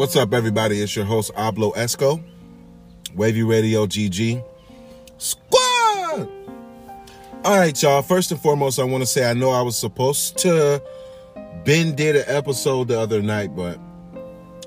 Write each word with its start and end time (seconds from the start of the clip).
What's 0.00 0.16
up, 0.16 0.32
everybody? 0.32 0.80
It's 0.80 0.96
your 0.96 1.04
host, 1.04 1.30
Ablo 1.34 1.74
Esco, 1.74 2.24
Wavy 3.14 3.42
Radio 3.42 3.84
GG. 3.84 4.42
Squad! 5.18 6.26
All 7.44 7.58
right, 7.58 7.82
y'all. 7.82 8.00
First 8.00 8.30
and 8.30 8.40
foremost, 8.40 8.78
I 8.78 8.84
want 8.84 9.02
to 9.02 9.06
say 9.06 9.28
I 9.28 9.34
know 9.34 9.50
I 9.50 9.60
was 9.60 9.76
supposed 9.76 10.38
to. 10.38 10.82
Ben 11.66 11.94
did 11.94 12.16
an 12.16 12.24
episode 12.28 12.88
the 12.88 12.98
other 12.98 13.20
night, 13.20 13.54
but 13.54 13.78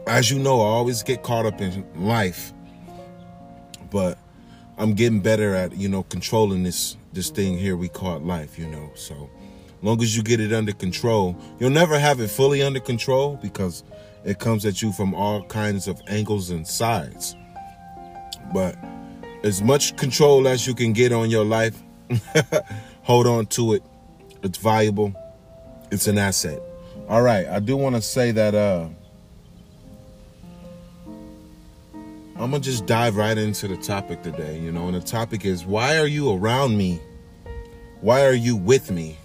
as 0.05 0.29
you 0.29 0.37
know, 0.37 0.61
I 0.61 0.65
always 0.65 1.01
get 1.01 1.23
caught 1.23 1.47
up 1.47 1.59
in 1.61 1.83
life. 1.95 2.53
But 3.89 4.19
I'm 4.77 4.93
getting 4.93 5.19
better 5.19 5.55
at, 5.55 5.75
you 5.75 5.89
know, 5.89 6.03
controlling 6.03 6.61
this 6.61 6.95
this 7.11 7.31
thing 7.31 7.57
here 7.57 7.75
we 7.75 7.89
call 7.89 8.19
life, 8.19 8.59
you 8.59 8.67
know. 8.67 8.91
So 8.93 9.31
long 9.81 9.99
as 10.03 10.15
you 10.15 10.21
get 10.21 10.39
it 10.39 10.53
under 10.53 10.73
control, 10.73 11.35
you'll 11.59 11.71
never 11.71 11.97
have 11.97 12.19
it 12.19 12.27
fully 12.27 12.61
under 12.61 12.79
control 12.79 13.39
because 13.41 13.83
it 14.25 14.39
comes 14.39 14.65
at 14.65 14.81
you 14.81 14.91
from 14.91 15.13
all 15.13 15.43
kinds 15.43 15.87
of 15.87 16.01
angles 16.07 16.49
and 16.49 16.67
sides. 16.67 17.35
But 18.53 18.75
as 19.43 19.61
much 19.61 19.95
control 19.97 20.47
as 20.47 20.65
you 20.65 20.73
can 20.73 20.93
get 20.93 21.11
on 21.11 21.29
your 21.29 21.45
life, 21.45 21.81
hold 23.03 23.27
on 23.27 23.45
to 23.47 23.73
it. 23.73 23.83
It's 24.41 24.57
valuable. 24.57 25.13
It's 25.91 26.07
an 26.07 26.17
asset. 26.17 26.61
All 27.09 27.21
right, 27.21 27.47
I 27.47 27.59
do 27.59 27.75
want 27.75 27.95
to 27.95 28.01
say 28.01 28.31
that 28.31 28.55
uh 28.55 28.87
I'm 32.35 32.49
going 32.49 32.63
to 32.63 32.69
just 32.69 32.87
dive 32.87 33.15
right 33.15 33.37
into 33.37 33.67
the 33.67 33.77
topic 33.77 34.23
today, 34.23 34.59
you 34.59 34.71
know, 34.71 34.87
and 34.87 34.95
the 34.95 35.01
topic 35.01 35.45
is 35.45 35.65
why 35.65 35.99
are 35.99 36.07
you 36.07 36.31
around 36.31 36.75
me? 36.75 36.99
Why 38.01 38.25
are 38.25 38.33
you 38.33 38.55
with 38.55 38.89
me? 38.89 39.17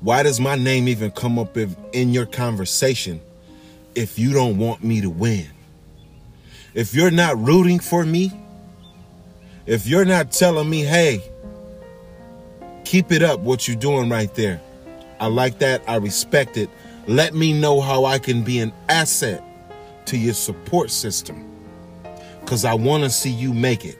Why 0.00 0.22
does 0.22 0.40
my 0.40 0.56
name 0.56 0.88
even 0.88 1.10
come 1.10 1.38
up 1.38 1.56
in 1.58 2.14
your 2.14 2.24
conversation 2.24 3.20
if 3.94 4.18
you 4.18 4.32
don't 4.32 4.56
want 4.56 4.82
me 4.82 5.02
to 5.02 5.10
win? 5.10 5.46
If 6.72 6.94
you're 6.94 7.10
not 7.10 7.36
rooting 7.38 7.80
for 7.80 8.04
me, 8.06 8.32
if 9.66 9.86
you're 9.86 10.06
not 10.06 10.32
telling 10.32 10.70
me, 10.70 10.80
hey, 10.80 11.22
keep 12.84 13.12
it 13.12 13.22
up 13.22 13.40
what 13.40 13.68
you're 13.68 13.76
doing 13.76 14.08
right 14.08 14.34
there. 14.34 14.60
I 15.20 15.26
like 15.26 15.58
that. 15.58 15.82
I 15.86 15.96
respect 15.96 16.56
it. 16.56 16.70
Let 17.06 17.34
me 17.34 17.52
know 17.52 17.82
how 17.82 18.06
I 18.06 18.18
can 18.18 18.42
be 18.42 18.58
an 18.60 18.72
asset 18.88 19.44
to 20.06 20.16
your 20.16 20.34
support 20.34 20.90
system 20.90 21.46
because 22.40 22.64
I 22.64 22.72
want 22.72 23.04
to 23.04 23.10
see 23.10 23.30
you 23.30 23.52
make 23.52 23.84
it. 23.84 23.98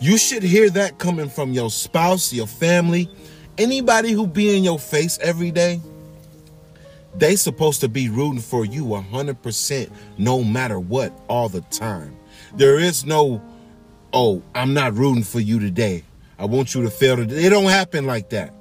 You 0.00 0.16
should 0.16 0.42
hear 0.42 0.70
that 0.70 0.98
coming 0.98 1.28
from 1.28 1.52
your 1.52 1.70
spouse, 1.70 2.32
your 2.32 2.46
family, 2.46 3.10
anybody 3.58 4.12
who 4.12 4.26
be 4.26 4.56
in 4.56 4.64
your 4.64 4.78
face 4.78 5.18
every 5.20 5.50
day, 5.50 5.80
they 7.14 7.36
supposed 7.36 7.80
to 7.80 7.88
be 7.88 8.08
rooting 8.08 8.40
for 8.40 8.64
you 8.64 8.84
100% 8.84 9.90
no 10.16 10.44
matter 10.44 10.78
what 10.78 11.12
all 11.28 11.48
the 11.48 11.60
time. 11.62 12.16
There 12.54 12.78
is 12.78 13.04
no, 13.04 13.42
oh, 14.12 14.42
I'm 14.54 14.72
not 14.72 14.94
rooting 14.94 15.24
for 15.24 15.40
you 15.40 15.58
today. 15.58 16.04
I 16.38 16.44
want 16.44 16.74
you 16.74 16.82
to 16.82 16.90
fail 16.90 17.16
today. 17.16 17.44
It 17.44 17.50
don't 17.50 17.64
happen 17.64 18.06
like 18.06 18.30
that. 18.30 18.54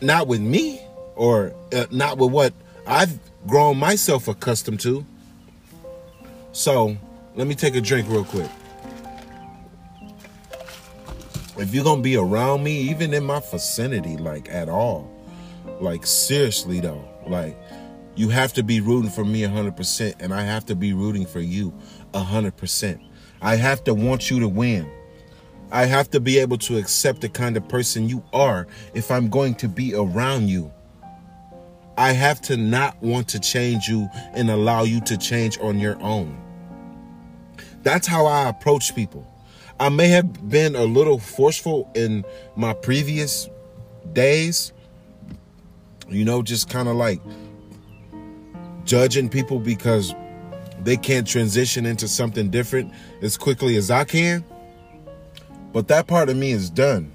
Not 0.00 0.28
with 0.28 0.40
me 0.40 0.80
or 1.16 1.52
uh, 1.72 1.86
not 1.90 2.18
with 2.18 2.30
what 2.30 2.52
I've 2.86 3.18
grown 3.46 3.76
myself 3.76 4.28
accustomed 4.28 4.80
to. 4.80 5.04
So 6.52 6.96
let 7.34 7.48
me 7.48 7.56
take 7.56 7.74
a 7.74 7.80
drink 7.80 8.08
real 8.08 8.24
quick 8.24 8.50
if 11.58 11.74
you're 11.74 11.84
gonna 11.84 12.02
be 12.02 12.16
around 12.16 12.62
me, 12.62 12.72
even 12.72 13.12
in 13.12 13.24
my 13.24 13.40
vicinity, 13.40 14.16
like 14.16 14.48
at 14.48 14.68
all, 14.68 15.10
like 15.80 16.06
seriously 16.06 16.80
though, 16.80 17.04
like 17.26 17.56
you 18.14 18.28
have 18.28 18.52
to 18.54 18.62
be 18.62 18.80
rooting 18.80 19.10
for 19.10 19.24
me 19.24 19.42
100%, 19.42 20.14
and 20.20 20.34
I 20.34 20.42
have 20.42 20.66
to 20.66 20.74
be 20.74 20.92
rooting 20.92 21.26
for 21.26 21.40
you 21.40 21.72
100%. 22.14 23.00
I 23.40 23.56
have 23.56 23.84
to 23.84 23.94
want 23.94 24.30
you 24.30 24.40
to 24.40 24.48
win. 24.48 24.90
I 25.70 25.84
have 25.84 26.10
to 26.10 26.20
be 26.20 26.38
able 26.38 26.58
to 26.58 26.78
accept 26.78 27.20
the 27.20 27.28
kind 27.28 27.56
of 27.56 27.68
person 27.68 28.08
you 28.08 28.24
are 28.32 28.66
if 28.94 29.10
I'm 29.10 29.28
going 29.28 29.54
to 29.56 29.68
be 29.68 29.94
around 29.94 30.48
you. 30.48 30.72
I 31.96 32.12
have 32.12 32.40
to 32.42 32.56
not 32.56 33.00
want 33.02 33.28
to 33.28 33.40
change 33.40 33.88
you 33.88 34.08
and 34.32 34.50
allow 34.50 34.84
you 34.84 35.00
to 35.02 35.16
change 35.16 35.58
on 35.60 35.78
your 35.78 36.00
own. 36.00 36.40
That's 37.82 38.06
how 38.06 38.26
I 38.26 38.48
approach 38.48 38.94
people. 38.94 39.26
I 39.80 39.90
may 39.90 40.08
have 40.08 40.48
been 40.48 40.74
a 40.74 40.84
little 40.84 41.18
forceful 41.18 41.90
in 41.94 42.24
my 42.56 42.72
previous 42.72 43.48
days, 44.12 44.72
you 46.08 46.24
know, 46.24 46.42
just 46.42 46.68
kind 46.68 46.88
of 46.88 46.96
like 46.96 47.20
judging 48.84 49.28
people 49.28 49.60
because 49.60 50.14
they 50.82 50.96
can't 50.96 51.26
transition 51.26 51.86
into 51.86 52.08
something 52.08 52.50
different 52.50 52.92
as 53.22 53.36
quickly 53.36 53.76
as 53.76 53.90
I 53.90 54.04
can. 54.04 54.44
But 55.72 55.86
that 55.88 56.08
part 56.08 56.28
of 56.28 56.36
me 56.36 56.50
is 56.50 56.70
done, 56.70 57.12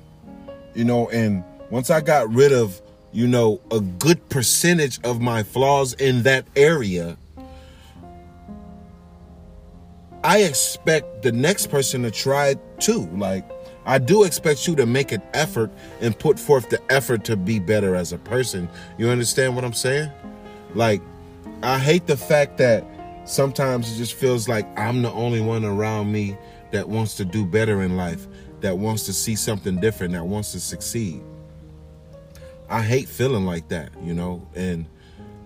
you 0.73 0.85
know, 0.85 1.09
and 1.09 1.43
once 1.69 1.89
I 1.89 1.99
got 1.99 2.33
rid 2.33 2.53
of, 2.53 2.81
you 3.11 3.27
know, 3.27 3.59
a 3.71 3.81
good 3.81 4.29
percentage 4.29 4.99
of 5.03 5.19
my 5.19 5.43
flaws 5.43 5.93
in 5.93 6.23
that 6.23 6.45
area, 6.55 7.17
I 10.23 10.39
expect 10.43 11.21
the 11.21 11.31
next 11.31 11.67
person 11.67 12.03
to 12.03 12.11
try 12.11 12.55
too. 12.79 13.09
Like, 13.13 13.49
I 13.85 13.97
do 13.97 14.23
expect 14.23 14.67
you 14.67 14.75
to 14.77 14.85
make 14.85 15.11
an 15.11 15.21
effort 15.33 15.69
and 15.99 16.17
put 16.17 16.39
forth 16.39 16.69
the 16.69 16.79
effort 16.89 17.25
to 17.25 17.35
be 17.35 17.59
better 17.59 17.95
as 17.95 18.13
a 18.13 18.17
person. 18.17 18.69
You 18.97 19.09
understand 19.09 19.55
what 19.55 19.65
I'm 19.65 19.73
saying? 19.73 20.09
Like, 20.73 21.01
I 21.61 21.77
hate 21.77 22.07
the 22.07 22.15
fact 22.15 22.57
that 22.59 22.85
sometimes 23.25 23.91
it 23.91 23.97
just 23.97 24.13
feels 24.13 24.47
like 24.47 24.67
I'm 24.79 25.01
the 25.01 25.11
only 25.11 25.41
one 25.41 25.65
around 25.65 26.11
me 26.11 26.37
that 26.71 26.87
wants 26.87 27.15
to 27.15 27.25
do 27.25 27.45
better 27.45 27.81
in 27.81 27.97
life, 27.97 28.25
that 28.61 28.77
wants 28.77 29.05
to 29.07 29.13
see 29.13 29.35
something 29.35 29.79
different, 29.79 30.13
that 30.13 30.25
wants 30.25 30.53
to 30.53 30.59
succeed. 30.59 31.21
I 32.69 32.81
hate 32.81 33.09
feeling 33.09 33.45
like 33.45 33.67
that, 33.69 33.91
you 34.01 34.13
know, 34.13 34.47
and 34.55 34.85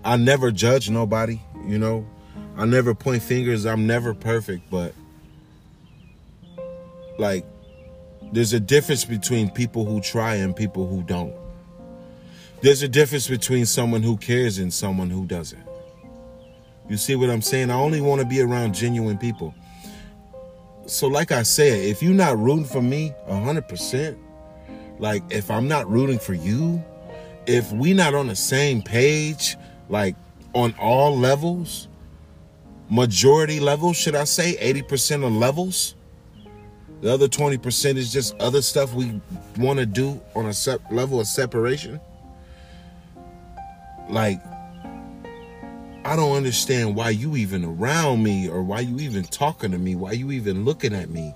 I 0.06 0.18
never 0.18 0.52
judge 0.52 0.90
nobody, 0.90 1.42
you 1.66 1.80
know. 1.80 2.08
I 2.58 2.66
never 2.66 2.96
point 2.96 3.22
fingers. 3.22 3.66
I'm 3.66 3.86
never 3.86 4.14
perfect, 4.14 4.70
but 4.70 4.94
like 7.18 7.46
there's 8.32 8.54
a 8.54 8.60
difference 8.60 9.06
between 9.06 9.50
people 9.50 9.86
who 9.86 10.02
try 10.02 10.36
and 10.36 10.56
people 10.56 10.88
who 10.88 11.04
don't. 11.04 11.34
There's 12.62 12.82
a 12.82 12.88
difference 12.88 13.28
between 13.28 13.66
someone 13.66 14.02
who 14.02 14.18
cares 14.18 14.58
and 14.58 14.74
someone 14.74 15.10
who 15.10 15.26
doesn't. 15.26 15.64
You 16.90 16.98
see 16.98 17.16
what 17.16 17.30
I'm 17.30 17.42
saying? 17.42 17.70
I 17.70 17.76
only 17.76 18.02
want 18.02 18.22
to 18.22 18.28
be 18.28 18.42
around 18.42 18.74
genuine 18.74 19.18
people. 19.18 19.54
So 20.88 21.08
like 21.08 21.32
I 21.32 21.44
said, 21.44 21.80
if 21.84 22.02
you're 22.02 22.14
not 22.14 22.40
rooting 22.40 22.66
for 22.66 22.82
me 22.82 23.14
100%, 23.30 24.18
like 25.00 25.22
if 25.30 25.52
I'm 25.52 25.68
not 25.68 25.90
rooting 25.90 26.18
for 26.18 26.34
you, 26.34 26.84
if 27.46 27.72
we're 27.72 27.96
not 27.96 28.16
on 28.16 28.28
the 28.28 28.36
same 28.36 28.82
page, 28.82 29.58
like 29.90 30.16
on 30.54 30.74
all 30.80 31.18
levels, 31.18 31.88
majority 32.90 33.60
level, 33.60 33.94
should 33.94 34.16
I 34.16 34.24
say, 34.24 34.56
80% 34.56 35.26
of 35.26 35.34
levels. 35.34 35.96
The 37.02 37.14
other 37.14 37.28
20% 37.28 37.96
is 37.96 38.12
just 38.12 38.36
other 38.40 38.62
stuff 38.62 38.94
we 38.94 39.22
want 39.58 39.80
to 39.80 39.86
do 39.86 40.20
on 40.36 40.46
a 40.46 40.54
level 40.92 41.20
of 41.20 41.28
separation. 41.28 42.00
Like, 44.10 44.42
I 46.06 46.16
don't 46.16 46.36
understand 46.36 46.96
why 46.96 47.10
you 47.10 47.36
even 47.36 47.66
around 47.66 48.24
me 48.24 48.50
or 48.50 48.64
why 48.64 48.80
you 48.80 48.98
even 49.00 49.26
talking 49.26 49.72
to 49.72 49.78
me, 49.78 49.96
why 49.96 50.14
you 50.14 50.32
even 50.32 50.64
looking 50.64 50.96
at 50.96 51.10
me 51.10 51.36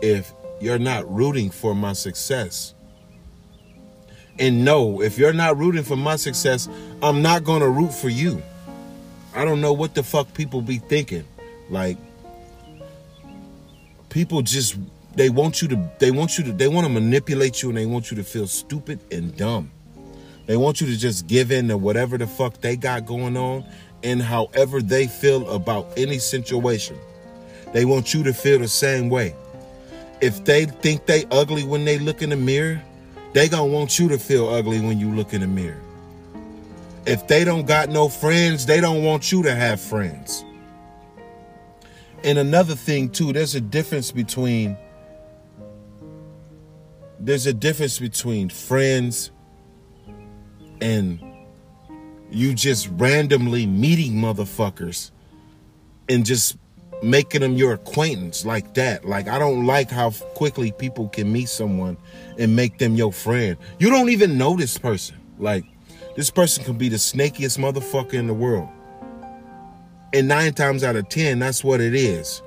if 0.00 0.32
you're 0.60 0.78
not 0.78 1.12
rooting 1.12 1.50
for 1.50 1.74
my 1.74 1.92
success. 1.92 2.74
And 4.38 4.64
no, 4.64 5.02
if 5.02 5.18
you're 5.18 5.32
not 5.32 5.58
rooting 5.58 5.82
for 5.82 5.96
my 5.96 6.16
success, 6.16 6.68
I'm 7.02 7.22
not 7.22 7.42
going 7.42 7.60
to 7.60 7.68
root 7.68 7.92
for 7.92 8.08
you. 8.08 8.40
I 9.38 9.44
don't 9.44 9.60
know 9.60 9.72
what 9.72 9.94
the 9.94 10.02
fuck 10.02 10.34
people 10.34 10.62
be 10.62 10.78
thinking. 10.78 11.24
Like 11.70 11.96
people 14.08 14.42
just 14.42 14.76
they 15.14 15.30
want 15.30 15.62
you 15.62 15.68
to 15.68 15.90
they 16.00 16.10
want 16.10 16.38
you 16.38 16.42
to 16.42 16.52
they 16.52 16.66
want 16.66 16.88
to 16.88 16.92
manipulate 16.92 17.62
you 17.62 17.68
and 17.68 17.78
they 17.78 17.86
want 17.86 18.10
you 18.10 18.16
to 18.16 18.24
feel 18.24 18.48
stupid 18.48 18.98
and 19.12 19.36
dumb. 19.36 19.70
They 20.46 20.56
want 20.56 20.80
you 20.80 20.88
to 20.88 20.96
just 20.96 21.28
give 21.28 21.52
in 21.52 21.68
to 21.68 21.78
whatever 21.78 22.18
the 22.18 22.26
fuck 22.26 22.60
they 22.60 22.74
got 22.74 23.06
going 23.06 23.36
on 23.36 23.64
and 24.02 24.20
however 24.20 24.82
they 24.82 25.06
feel 25.06 25.48
about 25.50 25.86
any 25.96 26.18
situation. 26.18 26.98
They 27.72 27.84
want 27.84 28.12
you 28.12 28.24
to 28.24 28.34
feel 28.34 28.58
the 28.58 28.66
same 28.66 29.08
way. 29.08 29.36
If 30.20 30.44
they 30.44 30.64
think 30.64 31.06
they 31.06 31.26
ugly 31.30 31.62
when 31.62 31.84
they 31.84 32.00
look 32.00 32.22
in 32.22 32.30
the 32.30 32.36
mirror, 32.36 32.82
they 33.34 33.48
gonna 33.48 33.72
want 33.72 34.00
you 34.00 34.08
to 34.08 34.18
feel 34.18 34.48
ugly 34.48 34.80
when 34.80 34.98
you 34.98 35.14
look 35.14 35.32
in 35.32 35.42
the 35.42 35.46
mirror. 35.46 35.80
If 37.08 37.26
they 37.26 37.42
don't 37.42 37.66
got 37.66 37.88
no 37.88 38.10
friends, 38.10 38.66
they 38.66 38.82
don't 38.82 39.02
want 39.02 39.32
you 39.32 39.42
to 39.44 39.54
have 39.54 39.80
friends. 39.80 40.44
And 42.22 42.38
another 42.38 42.74
thing 42.74 43.08
too, 43.08 43.32
there's 43.32 43.54
a 43.54 43.62
difference 43.62 44.12
between 44.12 44.76
there's 47.18 47.46
a 47.46 47.54
difference 47.54 47.98
between 47.98 48.50
friends 48.50 49.30
and 50.82 51.18
you 52.30 52.52
just 52.52 52.88
randomly 52.92 53.66
meeting 53.66 54.12
motherfuckers 54.12 55.10
and 56.10 56.26
just 56.26 56.58
making 57.02 57.40
them 57.40 57.54
your 57.54 57.72
acquaintance 57.72 58.44
like 58.44 58.74
that. 58.74 59.06
Like 59.06 59.28
I 59.28 59.38
don't 59.38 59.64
like 59.64 59.90
how 59.90 60.10
quickly 60.10 60.72
people 60.72 61.08
can 61.08 61.32
meet 61.32 61.48
someone 61.48 61.96
and 62.36 62.54
make 62.54 62.76
them 62.76 62.96
your 62.96 63.14
friend. 63.14 63.56
You 63.78 63.88
don't 63.88 64.10
even 64.10 64.36
know 64.36 64.58
this 64.58 64.76
person. 64.76 65.16
Like 65.38 65.64
this 66.18 66.30
person 66.30 66.64
can 66.64 66.76
be 66.76 66.88
the 66.88 66.96
snakiest 66.96 67.58
motherfucker 67.58 68.14
in 68.14 68.26
the 68.26 68.34
world. 68.34 68.68
And 70.12 70.26
nine 70.26 70.52
times 70.52 70.82
out 70.82 70.96
of 70.96 71.08
ten, 71.08 71.38
that's 71.38 71.62
what 71.62 71.80
it 71.80 71.94
is. 71.94 72.42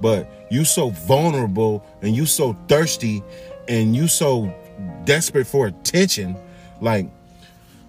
But 0.00 0.30
you 0.52 0.64
so 0.64 0.90
vulnerable 0.90 1.84
and 2.00 2.14
you 2.14 2.26
so 2.26 2.52
thirsty 2.68 3.24
and 3.66 3.96
you 3.96 4.06
so 4.06 4.54
desperate 5.02 5.48
for 5.48 5.66
attention. 5.66 6.36
Like 6.80 7.10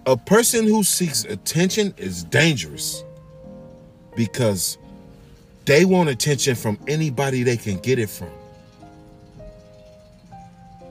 a 0.04 0.16
person 0.16 0.66
who 0.66 0.82
seeks 0.82 1.22
attention 1.22 1.94
is 1.96 2.24
dangerous 2.24 3.04
because 4.16 4.78
they 5.64 5.84
want 5.84 6.08
attention 6.08 6.56
from 6.56 6.76
anybody 6.88 7.44
they 7.44 7.56
can 7.56 7.78
get 7.78 8.00
it 8.00 8.10
from. 8.10 8.32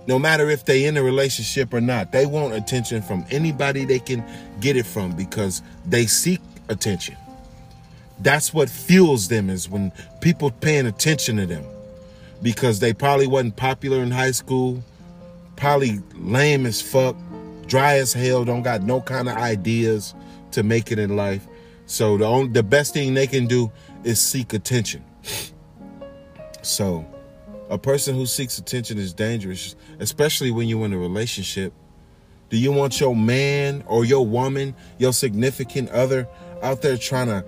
No 0.09 0.17
matter 0.17 0.49
if 0.49 0.65
they 0.65 0.85
in 0.85 0.97
a 0.97 1.03
relationship 1.03 1.71
or 1.71 1.81
not, 1.81 2.11
they 2.11 2.25
want 2.25 2.55
attention 2.55 3.03
from 3.03 3.23
anybody 3.29 3.85
they 3.85 3.99
can 3.99 4.25
get 4.59 4.75
it 4.75 4.87
from 4.87 5.15
because 5.15 5.61
they 5.85 6.07
seek 6.07 6.41
attention. 6.67 7.15
That's 8.17 8.51
what 8.51 8.71
fuels 8.71 9.27
them 9.27 9.51
is 9.51 9.69
when 9.69 9.91
people 10.19 10.49
paying 10.49 10.87
attention 10.87 11.37
to 11.37 11.45
them 11.45 11.63
because 12.41 12.79
they 12.79 12.91
probably 12.91 13.27
wasn't 13.27 13.55
popular 13.55 14.01
in 14.01 14.09
high 14.09 14.31
school, 14.31 14.83
probably 15.55 15.99
lame 16.15 16.65
as 16.65 16.81
fuck, 16.81 17.15
dry 17.67 17.99
as 17.99 18.11
hell, 18.11 18.43
don't 18.43 18.63
got 18.63 18.81
no 18.81 19.01
kind 19.01 19.29
of 19.29 19.37
ideas 19.37 20.15
to 20.53 20.63
make 20.63 20.91
it 20.91 20.97
in 20.97 21.17
life. 21.17 21.45
So 21.85 22.17
the 22.17 22.25
only, 22.25 22.51
the 22.51 22.63
best 22.63 22.95
thing 22.95 23.13
they 23.13 23.27
can 23.27 23.45
do 23.45 23.71
is 24.03 24.19
seek 24.19 24.53
attention. 24.53 25.03
So 26.63 27.05
a 27.69 27.77
person 27.77 28.15
who 28.15 28.25
seeks 28.25 28.57
attention 28.57 28.97
is 28.97 29.13
dangerous, 29.13 29.75
especially 29.99 30.51
when 30.51 30.67
you're 30.67 30.85
in 30.85 30.93
a 30.93 30.97
relationship. 30.97 31.71
Do 32.49 32.57
you 32.57 32.71
want 32.71 32.99
your 32.99 33.15
man 33.15 33.83
or 33.85 34.05
your 34.05 34.25
woman, 34.25 34.75
your 34.97 35.13
significant 35.13 35.89
other 35.91 36.27
out 36.63 36.81
there 36.81 36.97
trying 36.97 37.27
to 37.27 37.45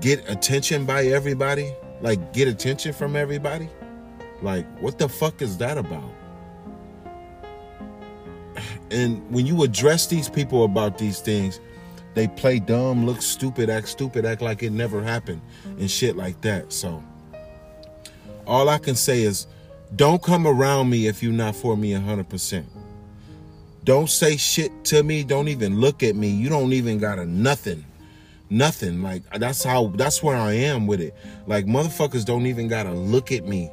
get 0.00 0.28
attention 0.30 0.84
by 0.84 1.06
everybody? 1.06 1.72
Like 2.02 2.34
get 2.34 2.48
attention 2.48 2.92
from 2.92 3.16
everybody? 3.16 3.70
Like 4.42 4.66
what 4.78 4.98
the 4.98 5.08
fuck 5.08 5.40
is 5.40 5.56
that 5.58 5.78
about? 5.78 6.12
And 8.90 9.28
when 9.32 9.46
you 9.46 9.62
address 9.62 10.06
these 10.06 10.28
people 10.28 10.64
about 10.64 10.98
these 10.98 11.20
things, 11.20 11.60
they 12.12 12.28
play 12.28 12.58
dumb, 12.58 13.06
look 13.06 13.22
stupid, 13.22 13.70
act 13.70 13.88
stupid, 13.88 14.26
act 14.26 14.42
like 14.42 14.62
it 14.62 14.70
never 14.70 15.02
happened, 15.02 15.40
and 15.64 15.90
shit 15.90 16.14
like 16.14 16.38
that. 16.42 16.74
So, 16.74 17.02
all 18.46 18.68
I 18.68 18.76
can 18.76 18.94
say 18.94 19.22
is 19.22 19.46
don't 19.96 20.22
come 20.22 20.46
around 20.46 20.90
me 20.90 21.06
if 21.06 21.22
you're 21.22 21.32
not 21.32 21.54
for 21.56 21.76
me 21.76 21.92
100%. 21.92 22.64
Don't 23.84 24.08
say 24.08 24.36
shit 24.36 24.84
to 24.84 25.02
me. 25.02 25.24
Don't 25.24 25.48
even 25.48 25.80
look 25.80 26.02
at 26.02 26.14
me. 26.14 26.28
You 26.28 26.48
don't 26.48 26.72
even 26.72 26.98
got 26.98 27.18
a 27.18 27.26
nothing. 27.26 27.84
Nothing. 28.48 29.02
Like, 29.02 29.22
that's 29.38 29.64
how, 29.64 29.88
that's 29.88 30.22
where 30.22 30.36
I 30.36 30.52
am 30.52 30.86
with 30.86 31.00
it. 31.00 31.14
Like, 31.46 31.66
motherfuckers 31.66 32.24
don't 32.24 32.46
even 32.46 32.68
got 32.68 32.84
to 32.84 32.92
look 32.92 33.32
at 33.32 33.44
me 33.44 33.70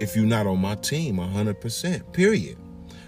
if 0.00 0.16
you're 0.16 0.26
not 0.26 0.46
on 0.46 0.58
my 0.60 0.74
team 0.76 1.16
100%. 1.16 2.12
Period 2.12 2.58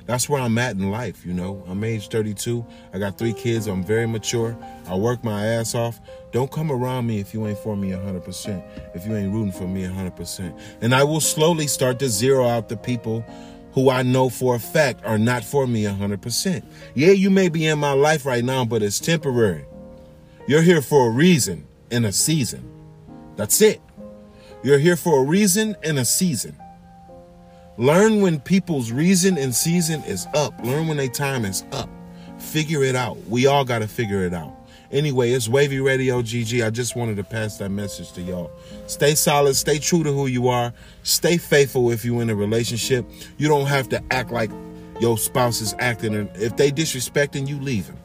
that's 0.06 0.28
where 0.28 0.40
I'm 0.40 0.58
at 0.58 0.76
in 0.76 0.90
life, 0.90 1.24
you 1.24 1.32
know. 1.32 1.64
I'm 1.66 1.82
age 1.82 2.08
32. 2.08 2.64
I 2.92 2.98
got 2.98 3.16
three 3.16 3.32
kids. 3.32 3.66
I'm 3.66 3.82
very 3.82 4.06
mature. 4.06 4.56
I 4.86 4.96
work 4.96 5.24
my 5.24 5.46
ass 5.46 5.74
off. 5.74 6.00
Don't 6.30 6.50
come 6.50 6.70
around 6.70 7.06
me 7.06 7.20
if 7.20 7.32
you 7.32 7.46
ain't 7.46 7.58
for 7.58 7.76
me 7.76 7.90
100%, 7.90 8.62
if 8.94 9.06
you 9.06 9.16
ain't 9.16 9.32
rooting 9.32 9.52
for 9.52 9.66
me 9.66 9.84
100%. 9.84 10.58
And 10.82 10.94
I 10.94 11.04
will 11.04 11.20
slowly 11.20 11.66
start 11.66 11.98
to 12.00 12.08
zero 12.08 12.46
out 12.46 12.68
the 12.68 12.76
people 12.76 13.24
who 13.72 13.90
I 13.90 14.02
know 14.02 14.28
for 14.28 14.54
a 14.54 14.58
fact 14.58 15.04
are 15.04 15.18
not 15.18 15.42
for 15.42 15.66
me 15.66 15.84
100%. 15.84 16.64
Yeah, 16.94 17.10
you 17.10 17.30
may 17.30 17.48
be 17.48 17.66
in 17.66 17.78
my 17.78 17.92
life 17.92 18.26
right 18.26 18.44
now, 18.44 18.64
but 18.64 18.82
it's 18.82 19.00
temporary. 19.00 19.64
You're 20.46 20.62
here 20.62 20.82
for 20.82 21.08
a 21.08 21.10
reason 21.10 21.66
and 21.90 22.04
a 22.04 22.12
season. 22.12 22.70
That's 23.36 23.60
it. 23.62 23.80
You're 24.62 24.78
here 24.78 24.96
for 24.96 25.20
a 25.20 25.24
reason 25.24 25.76
and 25.82 25.98
a 25.98 26.04
season. 26.04 26.56
Learn 27.76 28.20
when 28.20 28.38
people's 28.38 28.92
reason 28.92 29.36
and 29.36 29.54
season 29.54 30.02
is 30.04 30.26
up. 30.34 30.54
Learn 30.62 30.86
when 30.86 30.96
their 30.96 31.08
time 31.08 31.44
is 31.44 31.64
up. 31.72 31.88
Figure 32.38 32.84
it 32.84 32.94
out. 32.94 33.16
We 33.28 33.46
all 33.46 33.64
got 33.64 33.80
to 33.80 33.88
figure 33.88 34.24
it 34.24 34.32
out. 34.32 34.54
Anyway, 34.92 35.32
it's 35.32 35.48
Wavy 35.48 35.80
Radio 35.80 36.22
GG. 36.22 36.64
I 36.64 36.70
just 36.70 36.94
wanted 36.94 37.16
to 37.16 37.24
pass 37.24 37.58
that 37.58 37.70
message 37.70 38.12
to 38.12 38.22
y'all. 38.22 38.52
Stay 38.86 39.16
solid, 39.16 39.56
stay 39.56 39.78
true 39.78 40.04
to 40.04 40.12
who 40.12 40.28
you 40.28 40.46
are, 40.46 40.72
stay 41.02 41.36
faithful 41.36 41.90
if 41.90 42.04
you're 42.04 42.22
in 42.22 42.30
a 42.30 42.34
relationship. 42.34 43.04
You 43.36 43.48
don't 43.48 43.66
have 43.66 43.88
to 43.88 44.00
act 44.12 44.30
like 44.30 44.52
your 45.00 45.18
spouse 45.18 45.60
is 45.60 45.74
acting. 45.80 46.14
And 46.14 46.30
if 46.36 46.56
they 46.56 46.70
disrespecting 46.70 47.48
you, 47.48 47.58
leave 47.58 47.88
them. 47.88 47.98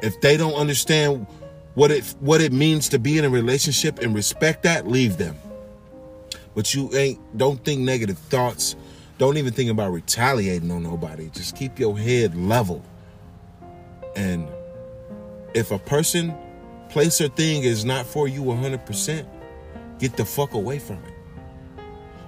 If 0.00 0.20
they 0.20 0.36
don't 0.36 0.54
understand 0.54 1.26
what 1.74 1.90
it 1.90 2.04
what 2.20 2.42
it 2.42 2.52
means 2.52 2.90
to 2.90 2.98
be 2.98 3.16
in 3.16 3.24
a 3.24 3.30
relationship 3.30 4.00
and 4.00 4.14
respect 4.14 4.64
that, 4.64 4.86
leave 4.86 5.16
them. 5.16 5.36
But 6.54 6.74
you 6.74 6.94
ain't 6.94 7.18
don't 7.36 7.64
think 7.64 7.80
negative 7.80 8.18
thoughts. 8.18 8.76
Don't 9.18 9.36
even 9.36 9.52
think 9.52 9.70
about 9.70 9.92
retaliating 9.92 10.70
on 10.70 10.82
nobody. 10.82 11.30
Just 11.30 11.56
keep 11.56 11.78
your 11.78 11.98
head 11.98 12.34
level. 12.34 12.84
And 14.16 14.48
if 15.54 15.70
a 15.70 15.78
person, 15.78 16.34
place 16.88 17.20
or 17.20 17.28
thing 17.28 17.62
is 17.62 17.84
not 17.84 18.06
for 18.06 18.28
you 18.28 18.42
100%, 18.42 19.26
get 19.98 20.16
the 20.16 20.24
fuck 20.24 20.54
away 20.54 20.78
from 20.78 20.96
it. 20.96 21.14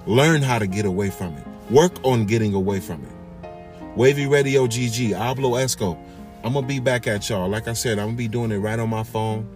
Learn 0.07 0.43
how 0.43 0.59
to 0.59 0.67
get 0.67 0.85
away 0.85 1.11
from 1.11 1.35
it. 1.35 1.45
Work 1.71 1.93
on 2.05 2.27
getting 2.27 2.55
away 2.55 2.81
from 2.81 3.03
it. 3.03 3.49
Wavy 3.97 4.27
Radio 4.27 4.67
GG, 4.67 5.11
Ablo 5.11 5.59
Esco. 5.63 5.99
I'm 6.43 6.53
gonna 6.53 6.67
be 6.67 6.79
back 6.79 7.07
at 7.07 7.29
y'all. 7.31 7.49
Like 7.49 7.69
I 7.69 7.73
said, 7.73 7.99
I'm 7.99 8.09
gonna 8.09 8.17
be 8.17 8.29
doing 8.29 8.53
it 8.53 8.59
right 8.59 8.79
on 8.79 8.91
my 8.91 9.03
phone, 9.03 9.49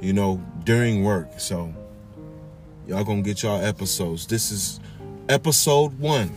you 0.00 0.12
know, 0.12 0.42
during 0.64 1.04
work. 1.04 1.38
So 1.38 1.72
Y'all 2.86 3.02
gonna 3.02 3.20
get 3.20 3.42
y'all 3.42 3.60
episodes. 3.60 4.28
This 4.28 4.52
is 4.52 4.78
episode 5.28 5.98
one, 5.98 6.30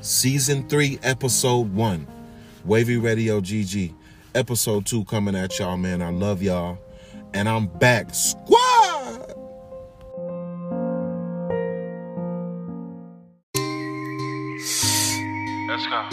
season 0.00 0.66
three, 0.68 0.98
episode 1.02 1.74
one. 1.74 2.06
Wavy 2.64 2.96
Radio 2.96 3.38
GG. 3.40 3.92
Episode 4.34 4.86
two 4.86 5.04
coming 5.04 5.34
at 5.34 5.58
y'all, 5.58 5.76
man. 5.76 6.00
I 6.00 6.10
love 6.10 6.42
y'all. 6.42 6.78
And 7.34 7.46
I'm 7.46 7.66
back. 7.66 8.14
Squad! 8.14 9.34
Let's 15.68 15.86
go. 15.86 16.08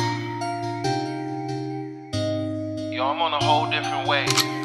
Yo, 2.91 3.05
I'm 3.05 3.21
on 3.21 3.33
a 3.33 3.43
whole 3.43 3.69
different 3.71 4.09
wave. 4.09 4.64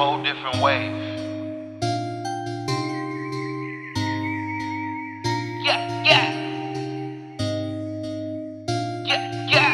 Whole 0.00 0.22
different 0.22 0.56
wave. 0.62 0.96
Yeah, 5.66 5.80
yeah. 6.08 6.26
Yeah, 9.04 9.22
yeah. 9.52 9.72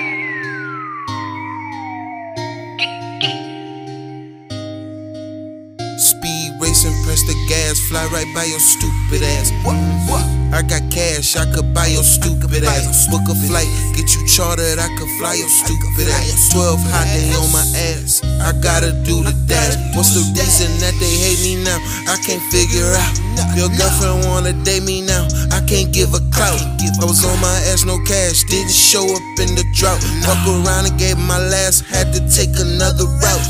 Speed 5.96 6.50
racing, 6.60 6.96
press 7.04 7.22
the 7.22 7.36
gas, 7.48 7.78
fly 7.88 8.04
right 8.06 8.26
by 8.34 8.46
your 8.46 8.58
stupid 8.58 9.22
ass. 9.22 9.52
What? 9.62 9.76
What? 10.10 10.26
I 10.52 10.62
got 10.62 10.90
cash, 10.90 11.36
I 11.36 11.44
could 11.54 11.72
buy 11.72 11.86
your 11.86 12.02
stupid 12.02 12.64
ass. 12.64 13.06
Book 13.06 13.28
a 13.30 13.34
flight, 13.46 13.70
get 13.94 14.12
you 14.16 14.26
chartered, 14.26 14.80
I 14.80 14.88
could 14.98 15.05
fly 15.18 15.34
your 15.34 15.48
stupid 15.48 16.08
ass. 16.08 16.52
12 16.52 16.80
hot 16.92 17.08
day 17.08 17.32
on 17.36 17.48
my 17.52 17.64
ass, 17.92 18.20
I 18.40 18.52
gotta 18.60 18.92
do 19.04 19.24
the 19.24 19.32
dash. 19.48 19.76
What's 19.96 20.12
the 20.12 20.24
reason 20.36 20.70
that 20.80 20.94
they 21.00 21.14
hate 21.16 21.40
me 21.40 21.64
now? 21.64 21.80
I 22.08 22.16
can't 22.20 22.42
figure 22.52 22.86
out. 22.92 23.12
Your 23.56 23.68
girlfriend 23.72 24.24
wanna 24.28 24.52
date 24.64 24.84
me 24.84 25.00
now, 25.02 25.28
I 25.52 25.60
can't 25.64 25.92
give 25.92 26.12
a 26.12 26.22
clout. 26.32 26.60
I 27.00 27.04
was 27.04 27.24
on 27.24 27.36
my 27.40 27.56
ass, 27.72 27.84
no 27.84 27.96
cash, 28.04 28.44
didn't 28.44 28.72
show 28.72 29.04
up 29.04 29.24
in 29.40 29.56
the 29.56 29.64
drought. 29.72 30.00
Fuck 30.24 30.44
around 30.48 30.86
and 30.86 30.96
gave 30.98 31.18
my 31.18 31.40
last, 31.40 31.84
had 31.88 32.12
to 32.12 32.20
take 32.28 32.52
another 32.60 33.04
route. 33.04 33.46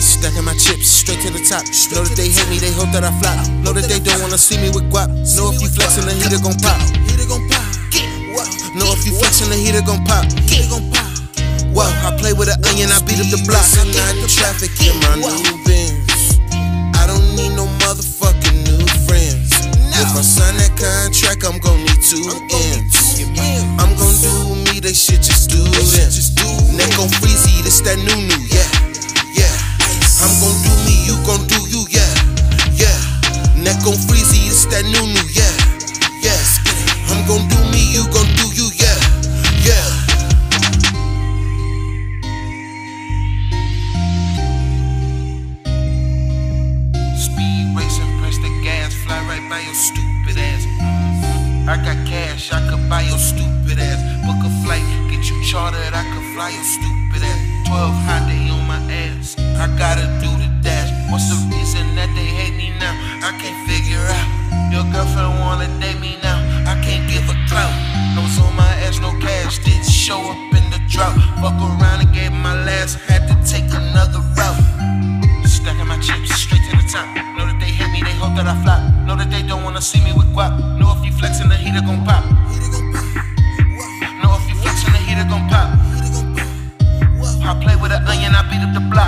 Stacking 0.00 0.44
my 0.44 0.56
chips 0.56 0.88
straight 0.88 1.20
to 1.20 1.30
the 1.30 1.42
top. 1.44 1.64
Know 1.92 2.04
that 2.04 2.16
they 2.16 2.28
hate 2.28 2.48
me, 2.48 2.58
they 2.58 2.72
hope 2.72 2.90
that 2.92 3.04
I 3.04 3.12
flop. 3.20 3.38
Know 3.64 3.72
that 3.72 3.88
they 3.88 4.00
don't 4.00 4.20
wanna 4.20 4.38
see 4.38 4.56
me 4.56 4.70
with 4.70 4.88
guap. 4.90 5.08
Know 5.36 5.52
if 5.52 5.60
you 5.60 5.68
flexing, 5.68 6.06
the 6.06 6.14
heater 6.16 6.40
gon' 6.40 6.56
pop. 6.58 6.80
If 8.98 9.06
you 9.06 9.14
flexing, 9.14 9.50
the 9.50 9.56
heater 9.56 9.82
gon' 9.86 10.02
pop. 10.04 10.26
Heater 10.50 10.66
gon' 10.66 10.90
pop. 10.90 11.06
Whoa, 11.70 11.86
I 12.02 12.10
play 12.18 12.34
with 12.34 12.50
an 12.50 12.58
onion, 12.66 12.90
I 12.90 12.98
beat 13.06 13.22
up 13.22 13.30
the 13.30 13.38
block. 13.46 13.62
I'm 13.78 13.86
not 13.94 14.18
in 14.18 14.26
traffic 14.26 14.74
in 14.82 14.98
my 15.06 15.14
new 15.22 15.54
Benz. 15.62 16.42
I 16.98 17.06
don't 17.06 17.22
need 17.38 17.54
no 17.54 17.70
motherfucking 17.86 18.58
new 18.66 18.82
friends. 19.06 19.54
If 19.94 20.10
I 20.18 20.22
sign 20.22 20.58
that 20.58 20.74
contract, 20.74 21.46
I'm 21.46 21.62
gon' 21.62 21.78
need 21.86 22.02
two 22.02 22.26
ends. 22.50 23.22
I'm 23.78 23.94
gon' 23.94 24.18
do 24.18 24.34
me, 24.66 24.82
they 24.82 24.94
shit 24.94 25.22
just 25.22 25.50
do 25.50 25.62
them. 25.62 25.86
Neck 26.74 26.98
on 26.98 27.06
freezy, 27.22 27.62
this 27.62 27.80
that 27.86 27.98
new 28.02 28.18
new, 28.18 28.42
by 49.58 49.64
your 49.64 49.74
stupid 49.74 50.38
ass. 50.38 50.62
I 51.66 51.74
got 51.82 51.98
cash, 52.06 52.52
I 52.52 52.62
could 52.70 52.88
buy 52.88 53.02
your 53.02 53.18
stupid 53.18 53.78
ass. 53.82 53.98
Book 54.22 54.38
a 54.46 54.50
flight, 54.62 54.86
get 55.10 55.26
you 55.26 55.34
chartered, 55.50 55.94
I 55.94 56.04
could 56.14 56.26
fly 56.34 56.50
your 56.54 56.62
stupid 56.62 57.26
ass. 57.26 57.40
12 57.66 58.06
hot 58.06 58.22
day 58.30 58.46
on 58.54 58.62
my 58.70 58.78
ass, 58.86 59.34
I 59.58 59.66
gotta 59.74 60.06
do 60.22 60.30
the 60.38 60.46
dash. 60.62 60.90
What's 61.10 61.26
the 61.26 61.38
reason 61.50 61.82
that 61.98 62.06
they 62.14 62.30
hate 62.38 62.54
me 62.54 62.70
now? 62.78 62.94
I 63.26 63.34
can't 63.42 63.58
figure 63.66 63.98
out. 63.98 64.30
Your 64.70 64.86
girlfriend 64.94 65.42
wanna 65.42 65.66
date 65.82 65.98
me 65.98 66.14
now, 66.22 66.38
I 66.62 66.78
can't 66.78 67.10
give 67.10 67.26
a 67.26 67.36
clout. 67.50 67.74
Nose 68.14 68.38
on 68.38 68.54
my 68.54 68.72
ass, 68.86 69.02
no 69.02 69.10
cash, 69.18 69.58
didn't 69.66 69.90
show 69.90 70.22
up 70.22 70.38
in 70.54 70.70
the 70.70 70.78
drought. 70.86 71.18
Fuck 71.42 71.58
around 71.58 72.06
and 72.06 72.12
gave 72.14 72.30
my 72.30 72.54
last, 72.62 72.94
had 73.10 73.26
to 73.26 73.34
take 73.42 73.66
another 73.74 74.22
route. 74.38 74.62
Stacking 75.42 75.88
my 75.90 75.98
chips 75.98 76.30
straight 76.46 76.62
to 76.70 76.76
the 76.78 76.86
top. 76.86 77.10
Know 77.34 77.50
that 77.50 77.58
they 77.58 77.74
hate 77.74 77.90
me, 77.90 78.06
they 78.06 78.14
hope 78.22 78.38
that 78.38 78.46
I 78.46 78.54
flop 78.62 78.87
wanna 79.78 79.86
see 79.86 80.00
me 80.02 80.12
with 80.12 80.26
guap. 80.34 80.58
Know 80.76 80.92
if 80.98 81.06
you 81.06 81.12
flexin', 81.12 81.48
the 81.48 81.56
heater 81.56 81.80
gon' 81.80 82.04
pop. 82.04 82.24
Know 84.20 84.34
if 84.34 84.48
you 84.48 84.56
flexin', 84.58 84.90
the 84.90 84.98
heater 85.06 85.22
gon' 85.30 85.48
pop. 85.48 85.70
I 87.46 87.54
play 87.62 87.76
with 87.76 87.92
an 87.92 88.04
onion, 88.08 88.34
I 88.34 88.42
beat 88.50 88.62
up 88.66 88.74
the 88.74 88.80
block. 88.90 89.07